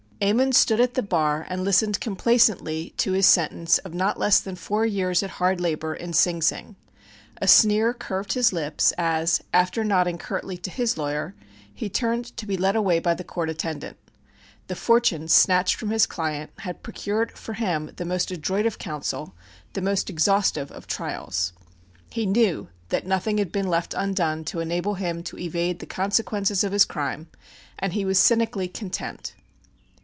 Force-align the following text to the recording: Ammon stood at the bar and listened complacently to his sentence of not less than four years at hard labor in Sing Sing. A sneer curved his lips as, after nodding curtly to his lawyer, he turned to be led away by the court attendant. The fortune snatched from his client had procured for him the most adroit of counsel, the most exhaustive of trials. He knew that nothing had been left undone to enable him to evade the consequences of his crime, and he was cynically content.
Ammon 0.23 0.53
stood 0.53 0.79
at 0.79 0.93
the 0.93 1.01
bar 1.01 1.47
and 1.49 1.63
listened 1.63 1.99
complacently 1.99 2.93
to 2.97 3.13
his 3.13 3.25
sentence 3.25 3.79
of 3.79 3.91
not 3.95 4.19
less 4.19 4.39
than 4.39 4.53
four 4.55 4.85
years 4.85 5.23
at 5.23 5.31
hard 5.31 5.59
labor 5.59 5.95
in 5.95 6.13
Sing 6.13 6.43
Sing. 6.43 6.75
A 7.41 7.47
sneer 7.47 7.91
curved 7.91 8.33
his 8.33 8.53
lips 8.53 8.93
as, 8.99 9.41
after 9.51 9.83
nodding 9.83 10.19
curtly 10.19 10.57
to 10.59 10.69
his 10.69 10.95
lawyer, 10.95 11.33
he 11.73 11.89
turned 11.89 12.37
to 12.37 12.45
be 12.45 12.55
led 12.55 12.75
away 12.75 12.99
by 12.99 13.15
the 13.15 13.23
court 13.23 13.49
attendant. 13.49 13.97
The 14.67 14.75
fortune 14.75 15.27
snatched 15.27 15.77
from 15.77 15.89
his 15.89 16.05
client 16.05 16.51
had 16.59 16.83
procured 16.83 17.35
for 17.35 17.53
him 17.53 17.89
the 17.95 18.05
most 18.05 18.29
adroit 18.29 18.67
of 18.67 18.77
counsel, 18.77 19.33
the 19.73 19.81
most 19.81 20.07
exhaustive 20.07 20.69
of 20.71 20.85
trials. 20.85 21.51
He 22.11 22.27
knew 22.27 22.67
that 22.89 23.07
nothing 23.07 23.39
had 23.39 23.51
been 23.51 23.65
left 23.67 23.95
undone 23.97 24.43
to 24.45 24.59
enable 24.59 24.93
him 24.93 25.23
to 25.23 25.39
evade 25.39 25.79
the 25.79 25.87
consequences 25.87 26.63
of 26.63 26.73
his 26.73 26.85
crime, 26.85 27.27
and 27.79 27.93
he 27.93 28.05
was 28.05 28.19
cynically 28.19 28.67
content. 28.67 29.33